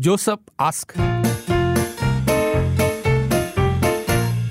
[0.00, 1.07] Joseph ask.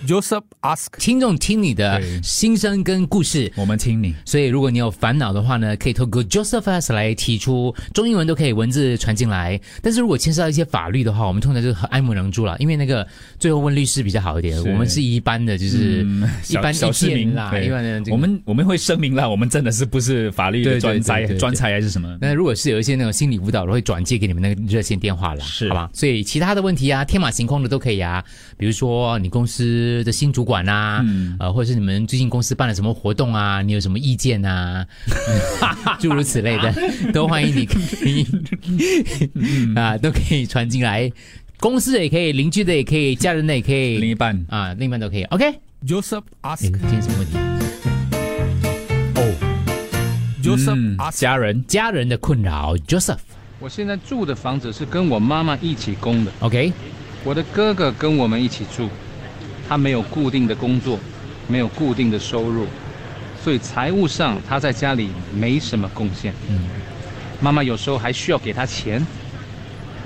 [0.07, 0.87] Joseph ask.
[0.97, 3.51] 听众听你的心声跟故事。
[3.57, 4.15] 我们听你。
[4.23, 9.59] 所以，如果你有烦恼的话呢，可以透过 Joseph Ask 来提出，中英文都可以文字传进来。
[9.81, 13.05] 但是如果牵涉到一些法律的话，我们通常就是很爱莫能助了，因为那个
[13.37, 14.57] 最后问律师比较好一点。
[14.63, 22.17] 我们是一般的，就是嗯 一般小小市民啦，一般的这个我们我们会声明啦，我们真的是不是法律专才专才还是什么？
[22.21, 25.89] 那如果是有一些那种心理辅导的，会转接给你们那个热线电话啦，是好吧？
[25.93, 28.23] 所以其他的问题啊，天马行空的都可以啊，
[28.57, 34.85] 比如说你公司的新主管啊，嗯呃，或者是你们最近公司办了什么活动啊，你有什么意见啊，
[35.99, 36.73] 诸如此类的，
[37.13, 38.25] 都欢迎你可以
[39.75, 41.11] 啊，都可以传进来。
[41.59, 45.23] 公司的也可以，邻居的也可以，家人的也可以另一半啊，另一半都可以。
[45.25, 46.61] OK，Joseph 哎，ask.
[46.61, 47.37] 今天什么问题？
[49.15, 49.21] 哦
[50.43, 51.19] ，Joseph 嗯 ask.
[51.19, 53.17] 家人家人的困扰，Joseph。
[53.59, 56.71] 我现在住的房子是跟我妈妈一起供的，OK，
[57.23, 58.87] 我的哥哥跟我们一起住，
[59.67, 60.99] 他没有固定的工作，
[61.47, 62.67] 没有固定的收入，
[63.43, 66.33] 所以财务上他在家里没什么贡献。
[66.49, 66.61] 嗯
[67.39, 69.05] 妈妈有时候还需要给他钱。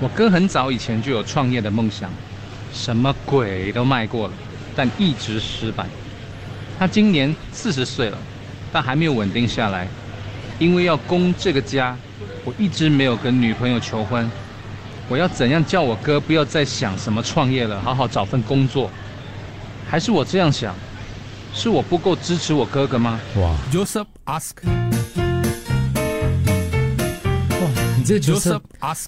[0.00, 2.10] 我哥很早以前就有创业的梦想，
[2.74, 4.34] 什么鬼都卖过了，
[4.76, 5.86] 但一直失败。
[6.78, 8.18] 他今年四十岁了，
[8.70, 9.88] 但还没有稳定下来，
[10.58, 11.96] 因为要供这个家，
[12.44, 14.30] 我一直没有跟女朋友求婚。
[15.08, 18.90] 我要怎样叫我哥不要再想什么创业了，好好找份工作？
[19.92, 20.74] 还是我这样想，
[21.52, 23.20] 是我不够支持我哥哥吗？
[23.36, 24.91] 哇 Joseph ask.
[28.02, 28.60] 你这个 Joseph.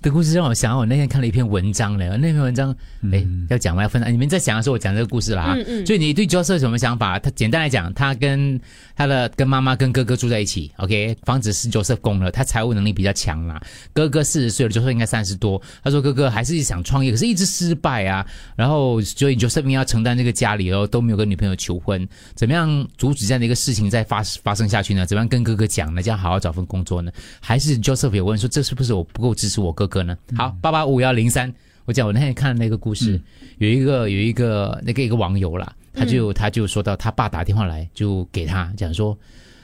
[0.02, 2.72] 的故事让我想到，我那天看了一篇文章嘞，那篇文章，
[3.12, 3.82] 哎、要讲吗？
[3.82, 4.12] 要分享？
[4.12, 5.54] 你们在讲的时候，我讲这个故事啦啊。
[5.56, 7.18] 嗯嗯所以你对 Joseph 有什么想法？
[7.18, 8.60] 他简单来讲，他跟
[8.94, 13.60] 他的跟妈妈跟哥哥住在一起，OK，房子是 Joseph 供了，他财务能力比较强啦。
[13.92, 15.60] 哥哥四十岁了，Joseph 应该三十多。
[15.82, 18.24] 他说哥哥还是想创业，可是一直失败啊。
[18.54, 25.04] 然后所以 Joseph 要承担这个家里哦，都没有跟女朋友求婚，怎么样阻止这样的一个事情再发发生下去呢？
[25.04, 26.00] 怎么样跟哥哥讲呢？
[26.00, 27.10] 这样好好找份工作呢？
[27.40, 30.16] 还是 Joseph 有问说，这是不是我不够支持我哥哥呢？
[30.36, 31.52] 好，八八五幺零三，
[31.84, 33.20] 我讲我那天看那个故事，
[33.58, 39.16] 有一个有一个那个一个网友啦，他就、他就说到他爸打电话来，就给他讲说，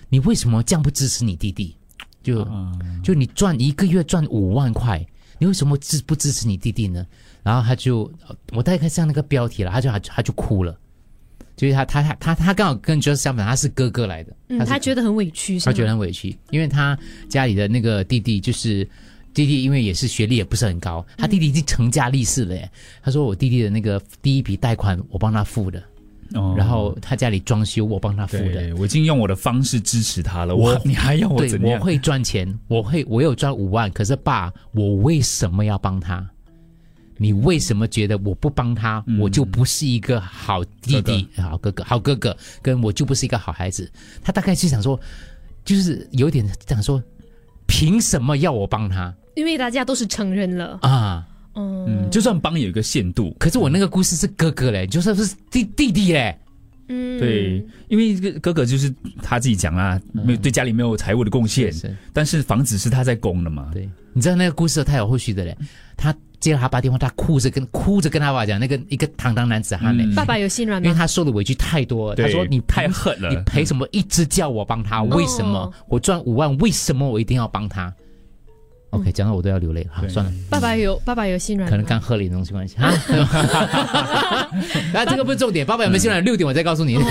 [0.09, 1.77] 你为什么这样不支持你弟弟？
[2.23, 2.47] 就、
[3.03, 5.05] 就你赚一个月赚五万块，
[5.39, 7.07] 你为什么支不支持你弟弟呢？
[7.43, 8.11] 然后他就
[8.53, 10.79] 我大概看像那个标题了，他就他就他就哭了。
[11.57, 16.99] 就是他他他他他刚好跟 Joseph 相反，他是哥哥来的，嗯，是他觉得很委屈，他觉得很委屈，因为他
[17.29, 18.89] 家里的那个弟弟就是
[19.33, 22.71] 弟弟，因为也是学历也不是很高，他弟弟已经成家立室了耶。
[23.03, 25.83] 他说我弟弟的那个第一笔贷款我帮他付的，
[26.35, 28.75] 哦然后他家里装修我帮他付的。
[28.77, 31.79] 我已经用我的方式支持他了，我我你还要我对，怎样？
[31.79, 36.29] 我会赚钱，我会我有赚五万，可是爸，我为什么要帮他？
[37.17, 43.93] 你为什么觉得我不帮他，我就不是一个好弟弟、好哥哥、好哥哥，跟我就不是一个好孩子？
[44.25, 44.99] 他大概是想说，
[45.63, 47.03] 就是有点想说，
[47.67, 51.27] 凭什么要我帮他因为大家都是成人了，啊？
[51.55, 56.39] 嗯，嗯，就算帮有一个限度，可是我那个故事是哥哥嘞，就算是弟弟弟嘞，
[56.89, 57.19] 嗯。
[57.19, 58.93] 对，因为这个哥哥就是
[59.23, 61.73] 他自己讲啦，没有对家里没有财务的贡献，
[62.13, 65.57] 但是房子是他在供的嘛，对，你知道那个故事太有后续的嘞，
[65.97, 70.05] 他接了他爸电话，他哭着跟哭着跟他爸讲，那个一个堂堂男子汉嘞。
[70.05, 70.15] 嗯。
[70.15, 70.87] 爸爸有心软吗？
[70.87, 73.29] 因为他受的委屈太多了，他对说你太狠了。
[73.29, 73.87] 你赔什么？
[73.93, 75.03] 一直叫我帮他？
[75.03, 75.59] 为什么？
[75.59, 75.73] 哦。
[75.87, 76.57] 我赚五万？
[76.59, 77.93] 为什么我一定要帮他
[78.91, 82.93] ？OK，讲到我都要流泪了，好算了，爸爸有爸爸有心软，可能刚喝了一点东西关系啊。
[84.93, 86.25] 那这个不是重点，爸爸有没有心软？
[86.25, 86.99] 六点我再告诉你。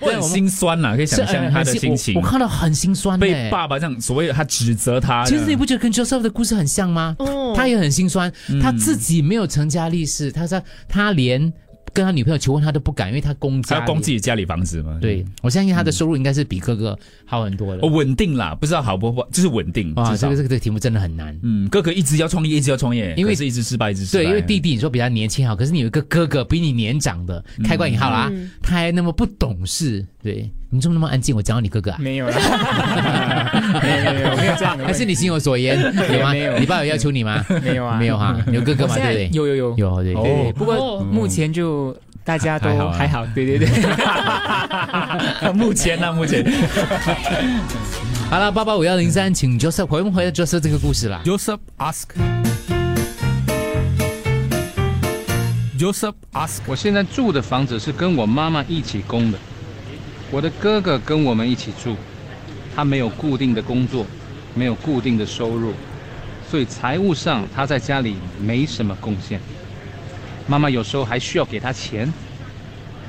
[0.00, 7.16] 我很心酸呐，可以想象他的心情我，我看到很心酸被爸爸这样所谓的他指责他，其实你不觉得跟 Joseph 的故事很像吗？
[7.18, 8.32] 哦他也很心酸，
[8.62, 11.52] 他自己没有成家立室，他说他连
[11.98, 17.82] 跟他女朋友求婚他都不敢，因为他供家他要供自己家里房子嘛，对，我相信他的收入应该是比哥哥好很多的。
[17.82, 17.88] 哦，。
[17.88, 21.36] 稳定啦，不知道好不好，就是稳定，啊，这个这个这个题目真的很难。
[21.42, 28.48] 嗯，哥哥一直要创业，一直要创业，因为是一直失败，一直失败，对，因为弟弟你说比他年轻好，可是你有一个哥哥比你年长的，开关引号啦，嗯。
[28.62, 31.34] 他还那么不懂事，对你怎么那么安静？
[31.34, 32.36] 我讲到你哥哥啊，没有啦，
[33.82, 36.32] 没有没有没有这样的，还是你心有所言有吗？
[36.32, 37.42] 没有你爸有要求你吗？
[37.62, 39.36] 没有啊，没有哈，有哥哥嘛，现在对不对？
[39.38, 43.68] 有有有有对对对，哦，不过哦目前就大家都还好啊还好，对对对，
[45.56, 46.44] 目前呢，目 前
[48.30, 52.04] 好了，八八五幺零三，请 Joseph 回不回到 Joseph 这个故事啦？Joseph ask.
[55.78, 56.58] Joseph ask.
[56.66, 59.38] 我现在住的房子是跟我妈妈一起供的，
[60.30, 61.96] 我的哥哥跟我们一起住，
[62.76, 64.04] 他没有固定的工作，
[64.54, 65.72] 没有固定的收入，
[66.50, 69.40] 所以财务上他在家里没什么贡献。
[70.46, 72.12] 妈妈有时候还需要给他钱。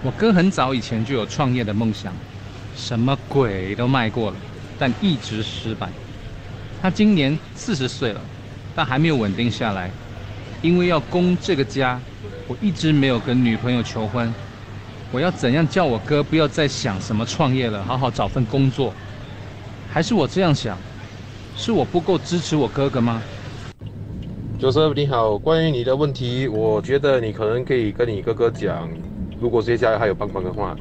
[0.02, 2.14] 我哥很早以前就有创业的梦想，
[2.74, 4.38] 什么鬼都卖过了，
[4.78, 5.90] 但一直失败。
[6.82, 8.22] 他今年四十岁了，
[8.74, 9.92] 但还没有稳定下来，
[10.62, 12.00] 因为要供这个家，
[12.48, 14.34] 我一直没有跟女朋友求婚。
[15.12, 18.94] 我要怎样叫我哥不要再想什么创业了，好好找份工作？
[19.92, 20.78] 还是我这样想，
[21.56, 23.22] 是我不够支持我哥哥吗
[24.60, 28.88] ？Joseph 你好，关于你的问题，我觉得你可能可以跟你哥哥讲，
[29.42, 30.76] 如果接下来还有帮忙的话，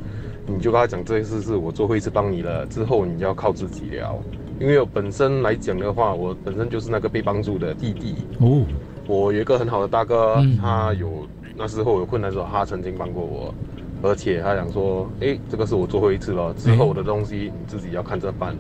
[0.47, 4.15] 你就跟他讲这件事是我最后一次帮你了，之后你要靠自己了。
[4.61, 8.17] 因为我本身来讲的话，我本身就是那个被帮助的弟弟。
[8.41, 8.63] 哦，
[9.07, 11.27] 我有一个很好的大哥，嗯他有
[11.57, 13.55] 那时候有困难的时候，他曾经帮过我，
[14.03, 18.57] 而且他想说，诶，这个是我最后一次了，之后的东西你自己要看着办。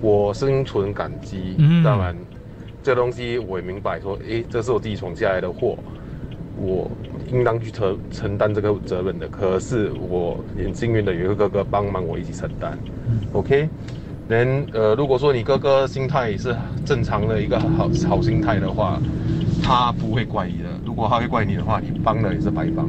[0.00, 2.16] 我心存感激，嗯当然，
[2.82, 5.76] 这东西我也明白说，诶，这是我自己闯下来的祸，
[6.56, 6.90] 我
[7.30, 9.28] 应当去承承担这个责任的。
[9.28, 12.78] 可是我很幸运的有一个哥哥帮忙我一起承担、
[13.32, 13.68] o k
[14.28, 16.54] 人呃，如果说你哥哥心态是
[16.84, 19.00] 正常的一个好好心态的话，
[19.62, 20.68] 他不会怪你的。
[20.84, 22.86] 如果他会怪你的话，你帮了也是白帮，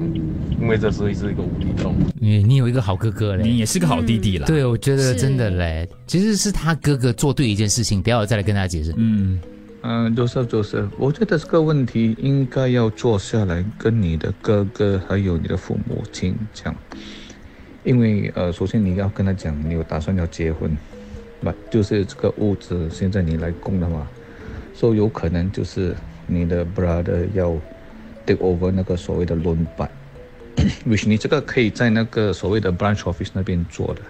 [0.60, 1.96] 因为这是是一个无底洞。
[2.20, 8.94] 你你有一个好哥哥嘞，你也是个好弟弟啦。，对，我觉得真的嘞，其实是他哥哥做对一件事情，不要再来跟他解释。
[8.98, 9.40] 嗯，
[9.82, 16.76] 嗯，Joseph Joseph，我觉得这个问题应该要坐下来跟你的哥哥还有你的父母亲讲，
[17.84, 20.70] 因为呃，首先你要跟他讲你有打算要结婚，
[21.40, 24.06] 那就是这个屋子现在你来供的话，
[24.74, 25.96] 所以有可能就是
[26.28, 27.56] 你的 brother 要
[28.26, 29.90] take over 那个所谓的轮班
[30.88, 34.02] which 你这个可以在那个所谓的 branch office 那边做的，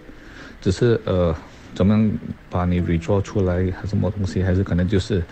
[0.61, 1.35] 只是呃，
[1.75, 2.11] 怎么样
[2.49, 5.23] 把你 re 做出来，还是什么东西，还是可能就是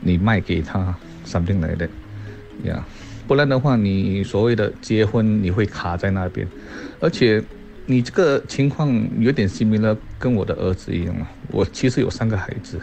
[0.00, 0.94] 你卖给他
[1.26, 1.88] something 来的，
[2.64, 2.84] 呀，
[3.26, 6.46] 不然的话，你所谓的结婚你会卡在那边，
[7.00, 7.42] 而且
[7.86, 11.14] 你这个情况有点像你了跟我的儿子一样。
[11.16, 11.30] 啊。
[11.48, 12.80] 我其实有三个孩子，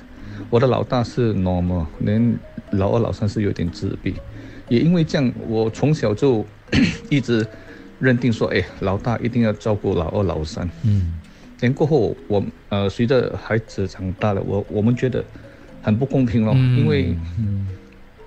[0.49, 2.37] 我的老大是 normal，连
[2.71, 4.13] 老二、老三是有点自闭，
[4.67, 6.45] 也因为这样，我从小就
[7.09, 7.45] 一直
[7.99, 10.69] 认定说，哎，老大一定要照顾老二、老三。
[10.83, 11.13] 嗯，
[11.59, 15.23] 年过后，我呃随着孩子长大了，我我们觉得
[15.81, 17.15] 很不公平咯，嗯因为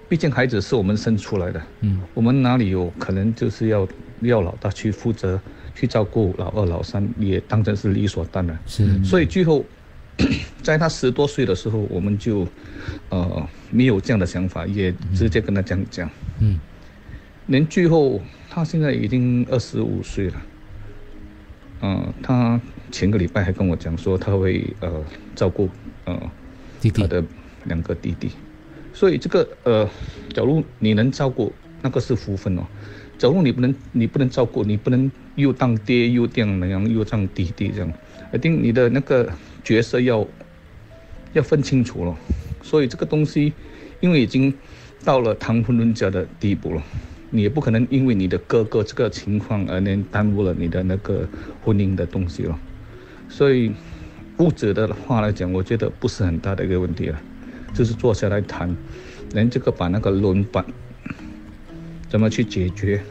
[0.08, 3.88] 毕竟孩子是我们生出来的，嗯，我们哪里有可能就是要
[4.20, 5.40] 要老大去负责
[5.74, 8.58] 去照顾老二、老三，也当成是理所当然。
[8.66, 9.64] 是，所以最后，
[10.62, 12.46] 在他十多岁的时候，我们就
[13.08, 16.10] 呃没有这样的想法，也直接跟他讲讲。
[16.40, 16.58] 嗯，
[17.46, 18.20] 连最后
[18.54, 20.42] 他现在已经二十五岁了，
[21.80, 22.60] 嗯、他
[22.90, 25.02] 前个礼拜还跟我讲说他会呃
[25.34, 25.70] 照顾
[26.04, 26.20] 呃
[26.78, 27.00] 弟弟。
[27.00, 27.24] 他，的
[27.64, 28.32] 两个弟弟，
[28.92, 29.88] 所以这个呃，
[30.34, 31.50] 假如你能照顾，
[31.80, 32.66] 那个是福分哦。
[33.16, 37.90] 假如你不能，你不能照顾，你不能又当爹又当娘又当弟弟这样，
[38.34, 39.32] 一定你的那个
[39.64, 40.26] 角色要
[41.32, 42.14] 要分清楚了。
[42.62, 43.54] 所以这个东西，
[44.00, 44.52] 因为已经
[45.02, 46.82] 到了谈婚论嫁的地步了，
[47.34, 51.26] 你也不可能因为你的哥哥这个情况而能耽误了你的那个
[51.64, 52.58] 婚姻的东西了。
[53.26, 53.72] 所以
[54.36, 57.18] 物质的话来讲，我觉得不是很大的一个问题了，
[57.72, 58.76] 就是坐下来谈，
[59.32, 60.62] 连这个把那个轮板
[62.10, 63.02] 怎么去解决，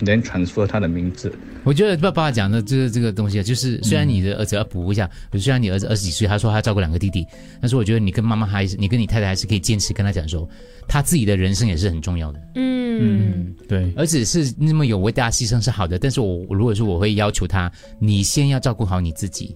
[0.00, 1.32] 连 transfer 他的名字，
[1.64, 7.26] 我觉得爸爸讲的这个这个东西啊，就是虽然你的儿子要补一下，虽然你儿子二十几岁，他说他要照顾两个弟弟，
[7.60, 10.48] 但是我觉得你跟妈妈还是你跟你太太还是可以坚持跟他讲说，
[10.86, 19.54] 他自己的人生也是很重要的，嗯，对，儿子是那么有为大家牺牲是好的，但是我如果说我会要求他，你先要照顾好你自己。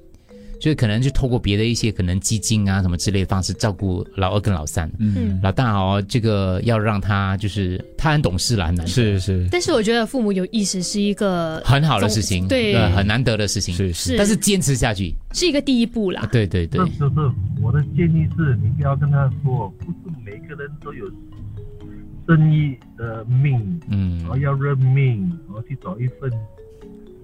[0.61, 5.39] 所以可能就透过别的一些可能基金啊什么之类的方式照顾老二跟老三，嗯。
[5.43, 9.49] 老大哦，这个要让他就是他很懂事了，很难得是是。
[9.51, 12.75] 但是我觉得父母有意识是一个很好的事情，对。
[12.75, 14.17] 呃很难得的事情，是是。
[14.17, 16.29] 但是坚持下去，是一个第一步啦。
[16.33, 17.15] 对对对，就是
[17.63, 21.07] 我的建议是，你不要跟他说，不是每个人都有
[22.27, 24.19] 生意的命，嗯。
[24.21, 26.31] 然后要认命，然后去找一份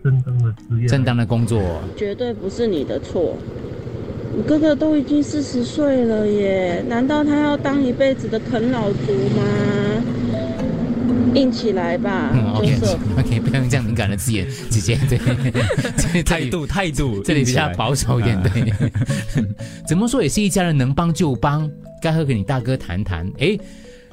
[0.04, 0.87] 正当的职业。
[0.87, 3.37] 正当的工作，绝对不是你的错。
[4.37, 9.42] 你哥哥都已经四十岁了耶，难道他要当一辈子的啃老族吗？
[11.34, 15.18] 硬起来吧，嗯，OK 就是 OK，不要用这样敏感的字眼，直接对，
[15.96, 18.73] 这态度态度，这里比较保守一点，啊对。
[19.88, 21.68] 怎么说也是一家人，能帮就帮，
[22.00, 23.28] 该和跟你大哥谈谈。
[23.38, 23.58] 诶，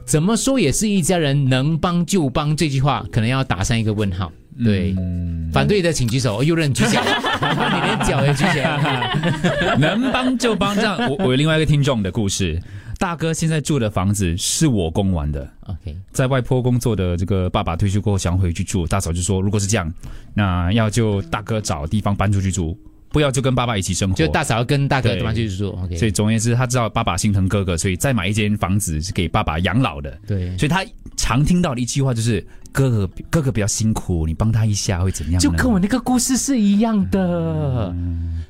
[0.03, 4.31] 怎么说也是一家人，能帮就帮，这句话可能要打上一个问号。
[4.63, 6.39] 对，嗯反对的请举手。
[6.39, 9.17] 哦又认举脚， 你连脚也举起来。
[9.79, 10.75] 能帮就帮。
[10.75, 12.61] 这样，我我有另外一个听众的故事，
[12.97, 19.91] 大哥现在住的房子是我供完的，OK，在外婆工作的这个爸爸退休过后想回去住，大嫂就说，如果是这样，
[20.33, 22.77] 那要就大哥找地方搬出去住，
[23.11, 24.15] 不要就跟爸爸一起生活。
[24.15, 25.33] 就大嫂跟大哥对对吧？
[25.33, 30.17] 就是说所以总而言之，他知道爸爸心疼哥哥，所以再买一间房子是给爸爸养老的。
[30.25, 30.85] 对，所以他
[31.17, 35.39] 常听到的一句话就是：哥哥哥哥比较辛苦，你帮他一下会怎样？
[35.39, 37.93] 就跟我那个故事是一样的。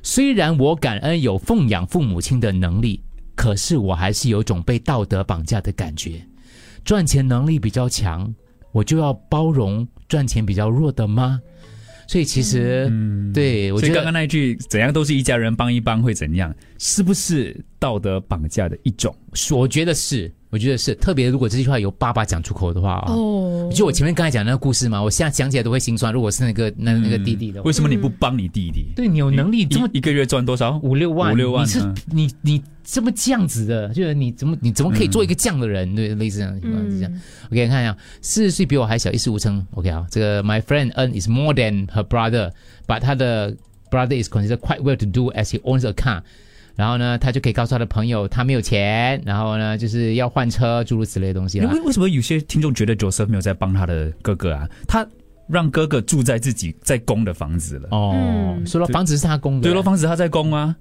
[0.02, 3.00] 虽然我感恩有奉养父母亲的能力，
[3.34, 6.20] 可是我还是有种被道德绑架的感觉。
[6.84, 8.32] 赚钱能力比较强，
[8.72, 11.40] 我就要包容赚钱比较弱的吗？
[12.12, 12.92] 所以其实，
[13.32, 19.16] 对我觉得刚那一句“怎样都是一家人，帮一帮会怎样”，是不是道德绑架的一种？
[19.52, 26.12] 我觉得是，我觉得是，特别如果这句话由爸爸讲出口的话啊，哦，就我前面刚才讲那个故事嘛，我现在讲起来都会心酸。
[26.12, 28.84] 如果是那个那那个弟弟的话，为什么你不帮你弟弟？
[28.94, 30.78] 对你有能力这么一一个月赚多少？
[30.82, 35.96] 五六万，五六万你是嗯你你这么这样子的，就是你怎么你怎么可以做一个这样的人？
[35.96, 37.12] 对，类似这样的情况是这样。
[37.50, 39.66] OK，看一下，四十岁比我还小，一事无成。
[39.70, 43.56] OK 啊，这个 My friend N is more than her brother，but 他的
[43.90, 46.20] brother is considered quite well to do as he owns a car。
[46.82, 51.70] 然后呢，他就可以告诉他的朋友他没有钱，然后呢就是要换车，诸如此类的东西啦。
[51.72, 54.68] 为为什么有些听众觉得 Joseph 没有在帮他的哥哥啊？
[54.88, 55.06] 他
[55.46, 57.88] 让哥哥住在自己在供的房子了。
[57.92, 60.74] 哦，嗯说了房子是他供的，对咯，房子他在供啊。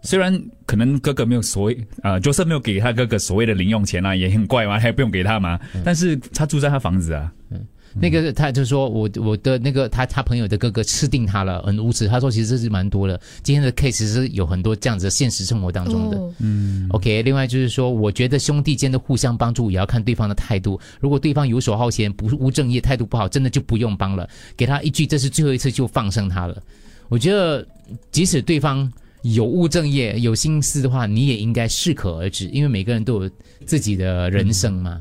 [0.00, 5.60] 虽然可能哥哥没有所谓啊、j o s e p h 没有给他哥哥所谓的零用钱啊，也很怪嘛，还不用给他嘛。
[5.84, 7.30] 但是他住在他房子啊，
[7.94, 12.08] 那个他就说我我的那个他他朋友的哥哥吃定他了，很无耻。
[12.08, 16.18] 他说其实这是蛮多的，今天的 case 是有很多这样子的现实生活当中的。
[16.18, 20.78] 哦嗯，OK，另外就是说，我觉得兄弟间的互相帮助也要看对方的态度。
[21.00, 26.60] 如果对方游手好闲、不务正业、态度不好，真的就不用帮了，给他一句这是最后一次就放生他了。
[27.08, 27.66] 我觉得
[28.10, 28.90] 即使对方
[29.22, 33.30] 有务正业、有心思的话，你也应该适可而止，因为每个人都有
[33.64, 35.00] 自己的人生嘛。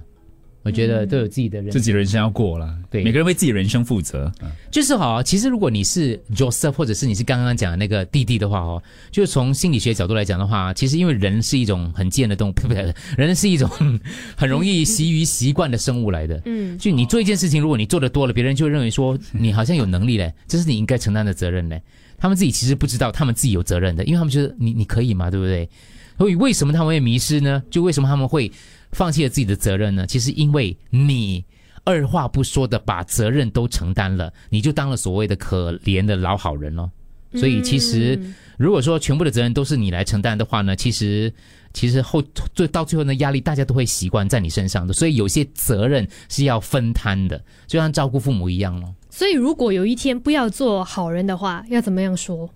[0.63, 4.31] 我觉得都有自己的人生自己人生要过了，对每个人为自己人生负责。
[4.71, 12.73] 就是哈，其实如果你是 Joseph，或者是你是刚刚讲的那个弟弟的话哦，就是从心理学角度来讲的话，其实因为人是一种很贱的动物，不不，
[13.17, 13.69] 人是一种
[14.37, 16.41] 很容易习于习惯的生物来的。
[16.45, 21.81] 嗯，就你做一件事情，如果你做的多了，别人就认为说你好像有能力嘞，这是你应该承担的责任嘞。
[22.17, 25.69] 他们自己其实不知道，他们自己有责任的，因为他们觉得你你可以嘛，对不对？
[26.17, 27.61] 所以为什么他们会迷失呢？
[27.69, 28.49] 就为什么他们会
[28.93, 30.07] 放弃了自己的责任呢？
[30.07, 31.43] 其实因为你
[31.83, 36.89] 二话不说的把责任都承担了，你就当了所谓的可怜的老好人咯。
[37.35, 41.33] 所以其实嗯如果说全部的责任都是你来承担的话呢，其实
[41.73, 42.23] 其实后
[42.53, 48.93] 最到最后呢，压力大家都会习惯在你身上的，所以有些责任是要分摊的，就像照顾父母一样咯。
[49.09, 52.47] 所以如果有一天不要做好人的话，要怎么样说？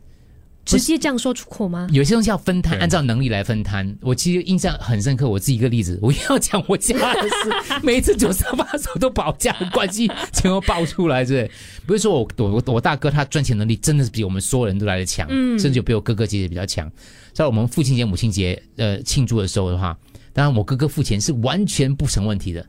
[0.68, 1.88] 直接这样说出口吗？
[1.92, 3.98] 有些东西要分摊，按照能力来分摊。
[4.02, 11.50] 我其实印象很深刻，我自己一个例子， 我要讲我家的事， 每一次九三八手都把我家的关系全部爆出来，对，
[11.86, 16.92] 不是说我我我我大哥他赚钱能力真的是比我们所有人都来的强，嗯甚至比我哥哥姐姐比较强。
[17.34, 19.98] 在我们父亲节、母亲节呃庆祝的时候的话，
[20.34, 22.66] 当然我哥哥付钱是完全不成问题的。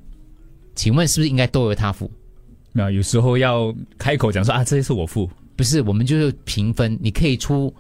[0.75, 2.09] 请问是不是应该都由他付？
[2.73, 7.75] 那有时候要开口讲说啊，这些是我付，不是，我们就是平分，你可以出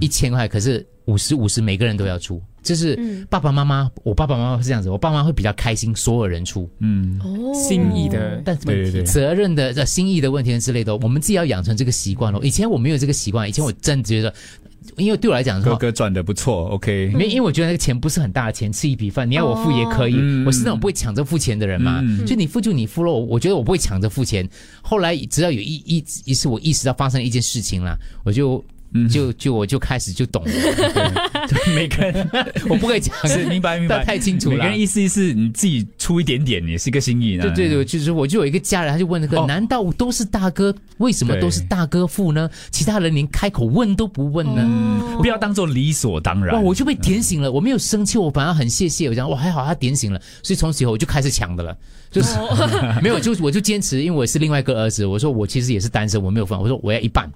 [0.00, 2.40] 一千块，可是五十五十每个人都要出。
[2.60, 6.68] 就是嗯爸爸妈妈，我爸爸妈妈是这样子，我爸妈会比较开心，所有人出。
[6.80, 12.40] 嗯，哦，心意的但对对对责任的、呃心意的问题之类的，我们自己要养成这个习惯咯。
[12.44, 14.34] 以前我没有这个习惯，以前我真的觉得，
[14.98, 20.16] 因为对我来讲，哥哥赚的不错，OK，没，因为我觉得那个钱不是很大的钱，吃一笔饭，你要我付也可以。
[20.18, 23.18] 嗯我是那种不会抢着付钱的人嘛，嗯就你付就你付咯。
[23.18, 24.46] 我觉得我不会抢着付钱。
[24.82, 28.62] 后来直到有一一一次我意识到发生了一件事情啦，我就。
[29.10, 30.50] 就就我就开始就懂了，
[31.48, 32.28] 对每个人
[32.68, 34.56] 我不可以讲，是明白明白，太清楚了。
[34.56, 37.42] 每个人意思意思，你自己出一点点也是一个心意呢。
[37.42, 40.74] 对对对，就是我就有一个家人，他就问那个，哦难道都是大哥？
[40.98, 42.48] 为什么都是大哥付呢？
[42.70, 44.62] 其他人连开口问都不问呢？
[44.66, 46.54] 嗯，不要当做理所当然。
[46.54, 49.08] 哇，我就被点醒了，我没有生气，我反而很谢谢。
[49.08, 51.76] 我讲哇，还好他点醒了，所以从此以后我就开始抢的了，
[52.10, 52.36] 就是、
[53.02, 57.30] 没有，就我就坚持，因为我是另外一个儿子，我说我其实也是单身，我没有分，我说我要一半，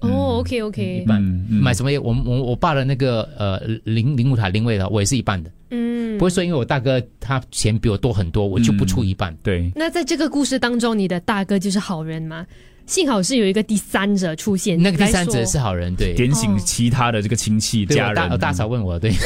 [0.00, 1.62] 哦，OK OK，一半、嗯嗯。
[1.62, 6.18] 买什么，我我我爸的那个呃灵灵物塔灵位的，我也是一半的，嗯。
[6.18, 9.36] 不会说因为我大哥他钱比我多很多，我就不出一半。
[9.42, 12.46] 对，那在这个故事当中，你的大哥就是好人吗？
[12.86, 16.14] 幸好是有一个第三者出现，那个第三者是好人，对。
[16.14, 18.14] 点醒哦其他的这个亲戚对家人。
[18.14, 19.12] 大大嫂问我，对。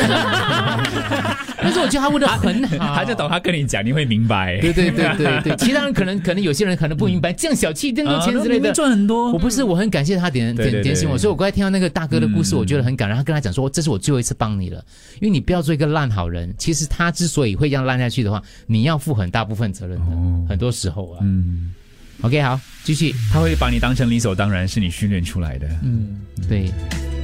[1.63, 4.59] 但是我觉得他问的很好，他就懂，他跟你讲，你会明白。
[4.61, 8.73] 对对对对对， 其他人可能可能有些人可能不明白，这样小气，这样多钱之类的。
[8.73, 13.17] 赚很多我不是，我很感谢他点点点醒我，所以我刚才听到那个大哥的故事，嗯我觉得很感人。
[13.17, 14.83] 他跟他讲说，这是我最后一次帮你了，
[15.21, 16.51] 因为你不要做一个烂好人。
[16.57, 20.07] 其实他之所以会这样烂下去的话，你要负很大部分责任的，
[20.49, 21.19] 很多时候啊。
[21.21, 21.75] 嗯，
[22.23, 23.15] OK，好，继续。
[23.33, 25.67] 他会把你当成理所当然，是你训练出来的。
[25.83, 26.17] 嗯，
[26.49, 26.71] 对，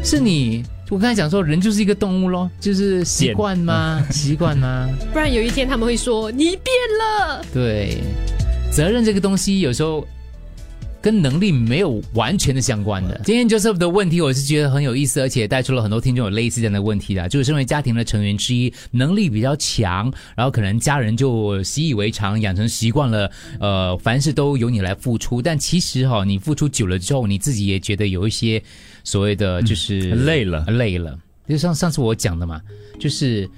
[0.03, 0.65] 是你。
[0.89, 4.07] 我刚才讲说，人就是一个动物咯，就是习惯吗？
[4.11, 4.89] 习惯吗？
[5.13, 6.63] 不然有一天他们会说你变
[7.01, 7.45] 了。
[7.53, 7.99] 对，
[8.71, 10.07] 责任这个东西有时候
[11.07, 13.21] 跟能力没有完全的相关的。
[13.25, 25.41] 今天 Joseph 的问题，我是觉得很有意思，而且带出了很多听众有类似这样的问题的，就是身为家庭的成员之一，能力比较强，然后可能家人就习以为常，养成习惯了，呃，凡事都由你来付出。
[25.41, 28.61] 但其实哈、你付出久了之后，你自己也觉得有一些
[29.05, 31.17] 所谓的就是、累了，累了。
[31.49, 32.61] 就像上次我讲的嘛，
[32.99, 33.49] 就是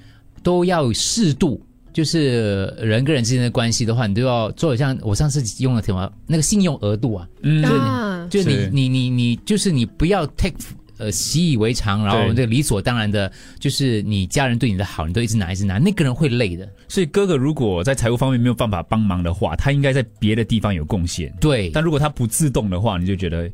[0.42, 1.64] 都要适度。
[1.92, 7.62] 就是人跟人之间的关系的话，你都要做像我上次用的什么那个信用额度啊，嗯。
[7.62, 8.14] 就是啊。
[8.24, 10.54] 你，就你你你你就是你不要 take
[10.98, 16.68] 呃习以为常，然后对这个理所当然的，就是你家人对你的好，你都一直拿一直拿，那个人会累的。
[16.88, 21.32] 所以哥哥如果在财务方面没有办法帮忙的话，他应该在别的地方有贡献。
[21.40, 23.50] 对，但如果他不自动的话，你就觉得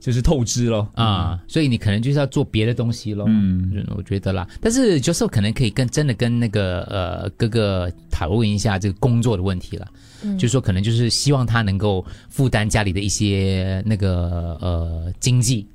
[0.00, 0.88] 就是透支咯。
[0.94, 3.26] 啊，所以你可能就是要做别的东西咯。
[3.28, 4.48] 嗯嗯，我觉得啦。
[4.60, 9.86] 但是 j o s e 可能可以跟真的跟那个呃哥哥讨论一下这个工作的问题了。
[10.22, 15.66] 嗯，就是说可能就是希望他能够负担家里的一些那个呃经济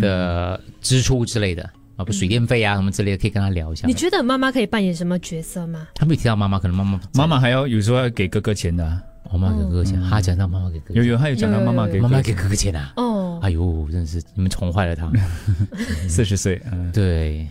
[0.00, 1.62] 的支出之类的
[1.96, 3.92] 啊，不水电费啊什么之类的，可以跟他聊一下你。
[3.92, 5.88] 觉得妈妈可以扮演什么角色吗？
[5.94, 12.92] 他没有提到妈妈，可能妈妈妈妈还要有时候要给哥哥钱的啊、我妈给哥哥钱，他讲到妈妈给哥哥钱，有有，他有讲到妈妈给妈妈给哥哥钱哥哥钱啊。
[12.96, 15.10] 哦，哎呦，真是你们宠坏了他。
[16.08, 17.46] 四十岁，嗯，对，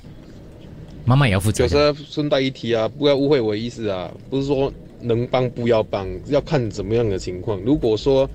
[1.05, 1.69] 妈妈也要负责有。
[1.69, 7.59] 时候顺带一提啊，不要误会我的意思啊，不是说能帮不要帮，要看怎么样的情况。
[7.61, 8.29] 如果说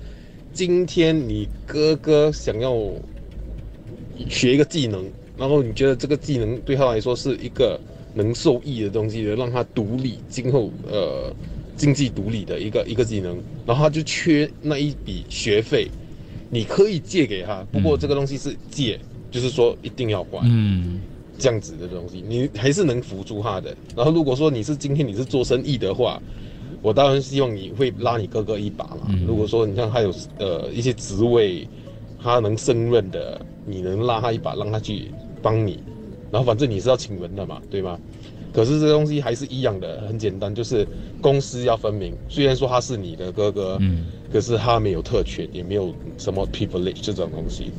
[0.51, 2.73] 今天你哥哥想要
[4.29, 5.03] 学一个技能，
[5.37, 7.79] 然后你觉得这个技能对他来说是一个
[8.13, 11.33] 能受益的东西的，让他独立，今后呃
[11.75, 15.87] 经济独立的一个一个技能，然后他就缺那一笔学费，
[16.49, 18.99] 你可以借给他，不过这个东西是借，
[19.29, 20.41] 就是说一定要还。
[20.45, 20.99] 嗯，
[21.37, 23.75] 这样子的东西，你还是能扶助他的。
[23.95, 26.19] 然后如果说你是今天你是做生意的话，
[26.81, 29.13] 我当然希望你会拉你哥哥一把嘛。
[29.27, 31.67] 如果说你像他有呃一些职位，
[32.21, 35.79] 他能胜任的，你能拉他一把，让他去帮你。
[36.31, 37.97] 然后反正你是要请人的嘛，对吗？
[38.53, 40.87] 可是这东西还是一样的，很简单，就是
[41.21, 42.13] 公私要分明。
[42.27, 47.71] 虽然说他是你的哥哥，嗯，可是他没有特权，也没有什么 privilege 这种东西，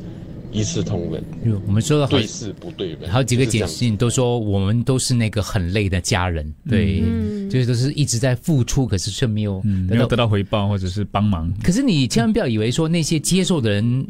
[0.51, 1.23] 一视同仁，
[1.67, 3.09] 我们说了好对事不对人。
[3.09, 7.01] 好几个解释，都说我们都是那个很累的家人，对，
[7.49, 11.53] 就是都是一直在付出，可是却没有嗯，没有得到回报或者是帮忙。
[11.63, 14.07] 可是你千万不要以为说那些接受的人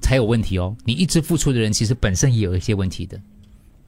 [0.00, 3.20] 才有问题哦，你一直付出的人其实本身也有一些问题的。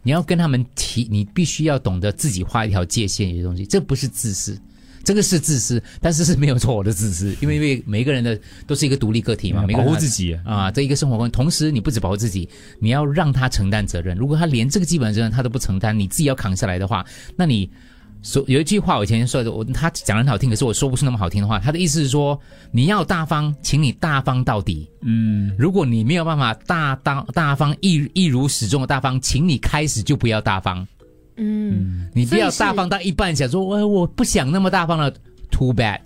[0.03, 4.59] 你要跟他们提，你必须要懂得自己画一条界限，有些东西，这不是自私，
[5.05, 11.31] 这个是自私，但是是没有错的自私，因为因为每一个人的都是一个独立个体嘛，嗯每个人保护自己啊，这一个生活观。
[11.31, 12.49] 同时，你不止保护自己，
[12.81, 14.17] 你要让他承担责任。
[14.17, 17.05] 如果他连这个基本责任他都不承担，你自己要扛下来的话，
[17.37, 17.71] 那你。
[18.27, 21.59] 说有一句话，我以前说的，我他讲得很好听，可是我说不出那么好听的话。
[21.59, 22.41] 他的意思是说，
[22.71, 24.89] 你要大方，请你大方到底。
[25.03, 30.89] 嗯，如果你没有办法大当大方一一如始终的大方，请你开始就不要大方。
[31.37, 35.13] 嗯，你不要大方到一半，想说我我不想那么大方了
[35.51, 35.99] ，too bad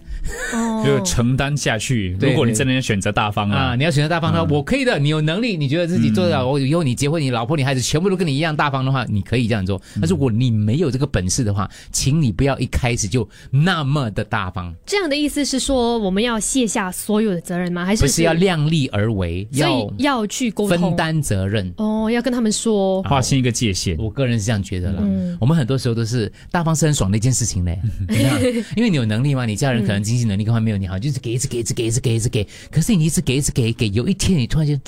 [0.53, 2.17] 哦就承担下去。
[2.21, 3.59] 如果你真的要选择大方啊！
[3.59, 9.81] 啊，你要选择大方的话，我可以的，你有能力，你觉得自己做得了，我以后你结婚，你老婆、你孩子全部都跟你一样大方的话，你可以这样做。
[9.97, 17.85] 但是如果你没有这个本事的话，请你不要一开始就那么的大方，这样的意思是说我们要卸下所有的责任吗？
[17.85, 21.73] 还是不是要量力而为，要要去沟通分担责任。
[21.77, 23.97] 哦，要跟他们说，划清一个界限。
[23.99, 24.99] 我个人是这样觉得啦。
[25.01, 27.79] 嗯我们很多时候都是大方是很爽的一件事情嘞，
[28.77, 34.81] 因为你有能力嘛，你家人可能经济能力各方面没有你好，就是给一直给一直给一直给一直给，可是你一直给一直给给，有一天你突然间，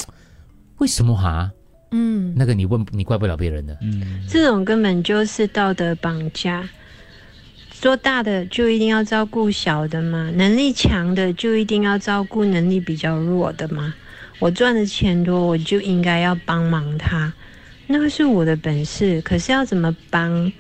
[0.79, 1.51] 为什么哈？
[1.93, 6.69] 嗯，那个你问你怪不了别人的，嗯，这种根本就是道德绑架。
[7.73, 10.31] 做大的就一定要照顾小的吗？
[10.37, 13.95] 能力强的就一定要照顾能力比较弱的吗？
[14.39, 17.33] 我赚的钱多，我就应该要帮忙他，
[17.87, 19.21] 那个是我的本事。
[19.23, 20.53] 可是要怎么帮，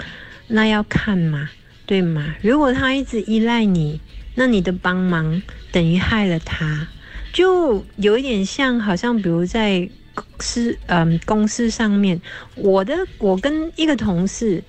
[0.48, 1.48] 那要看嘛，
[1.84, 2.34] 对吗？
[2.40, 4.00] 如果他一直依赖你，
[4.34, 6.88] 那你的帮忙等于害了他。
[7.32, 12.20] 就有一点像，好像比如在公司嗯公司上面，
[12.54, 14.62] 我的我跟一个同事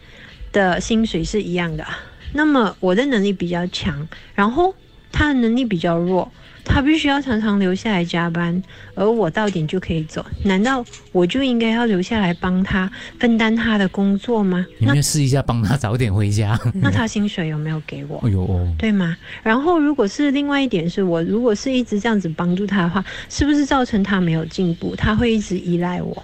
[0.51, 1.85] 的薪水是一样的，
[2.33, 4.75] 那么我的能力比较强，然后
[5.11, 6.31] 他的能力比较弱。
[6.63, 8.61] 他必须要常常留下来加班，
[8.95, 10.25] 而我到点就可以走。
[10.43, 14.65] 难道我就应该要留下来帮他分担他的工作吗？
[14.77, 16.59] 你们试一下帮他早点回家。
[16.75, 18.17] 那他薪水有没有给我？
[18.25, 19.17] 哎呦哦，对吗？
[19.43, 24.95] 然后如果是另外一点是我如果是一直这样子帮助他的话，是不是造成他没有进步？
[24.95, 26.23] 他会一直依赖我。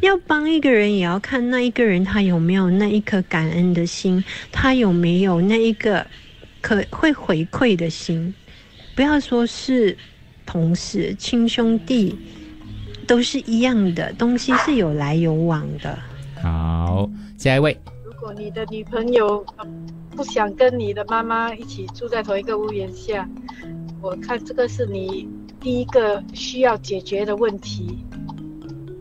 [0.00, 6.06] 要帮一个人，也要看那一个人他有没有那一颗感恩的心，他有没有那一个
[6.60, 8.32] 可会回馈的心。
[8.98, 9.96] 不要说是
[10.44, 12.18] 同事、亲兄弟，
[13.06, 15.96] 都是一样的东西，是有来有往的。
[16.42, 17.78] 好，下一位。
[18.04, 19.46] 如果你的女朋友
[20.10, 23.24] 不想跟你的妈妈一起住在同一个屋檐下，
[24.02, 25.28] 我看这个是你
[25.60, 28.04] 第一个需要解决的问题。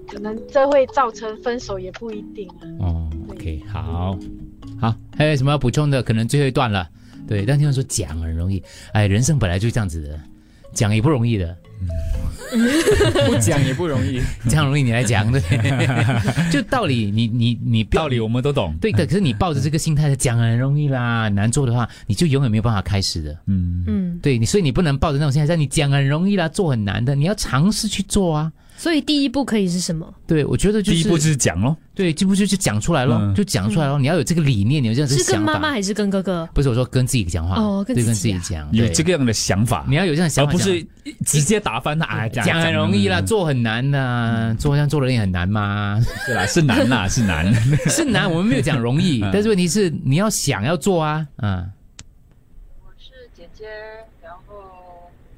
[0.07, 2.47] 可能这会造成分手，也不一定。
[2.79, 4.15] 哦，OK，好，
[4.79, 6.03] 好，还有什么要补充的？
[6.03, 6.87] 可能最后一段了。
[7.27, 8.61] 对，但听说讲很容易，
[8.93, 10.19] 哎，人生本来就这样子的，
[10.73, 11.55] 讲也不容易的，
[13.27, 15.41] 不 讲也不容易， 讲容易你来讲，对，
[16.51, 23.83] 就道理，你你你道理我们都懂，对的，可是你抱着这个心态讲很容易啦，难做的话，你就永远没有办法开始的，嗯。
[23.87, 28.51] 嗯，对你，所以你不能抱着那种心态，你讲很容易啦，做很难的，你要尝试去做啊。
[28.77, 30.13] 所以第一步可以是什么？
[30.27, 31.75] 对，我觉得就是第一步就是讲咯。
[31.95, 33.97] 对，第一步就是讲出来咯，就讲出来咯。
[33.97, 35.45] 你要有这个理念，你有这样子是想法。
[35.45, 36.47] 跟妈妈还是跟哥哥？
[36.53, 40.85] 不是我说跟自己讲话哦，对，跟自己讲，有这个样的想法，你要有这样想法，而不是
[41.25, 42.05] 直接打翻他。
[42.05, 45.99] 哎，讲很容易啦，做很难的，做这样做人也很难吗？
[46.27, 47.51] 对啦，是难啦， 是难，
[47.89, 48.31] 是难。
[48.31, 51.67] 我们没有讲容易， 但是问题是你要想要做啊，嗯。
[52.85, 53.65] 我是姐姐，
[54.21, 54.55] 然后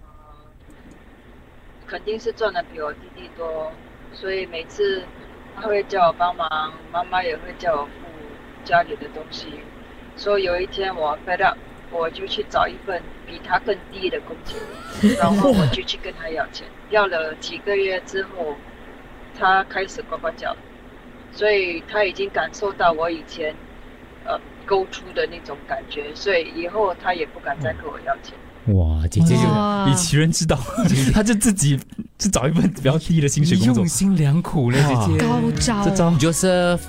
[0.01, 0.07] 呃，
[1.89, 3.71] 肯定是赚的比我弟弟多。
[4.13, 5.03] 所以每次
[5.55, 7.91] 他会叫我帮忙，妈妈也会叫我付
[8.63, 9.47] 家里的东西。
[10.15, 11.57] 所以有一天我 fed up，
[11.91, 14.59] 我就去找一份比他更低的工钱，
[15.17, 16.67] 然后我就去跟他要钱。
[16.89, 18.55] 要了几个月之后，
[19.37, 20.55] 他开始呱呱叫，
[21.31, 23.55] 所以他已经感受到我以前
[24.25, 28.35] 呃勾出的那种感觉，所以以后他也不敢再跟我要钱。
[28.67, 30.59] 哇，姐姐就以其人之道，
[31.13, 31.79] 她就自己
[32.17, 35.83] 就找一份比较低的薪水工作，用心良苦了，姐姐高招。
[35.83, 36.79] 这招 Joseph。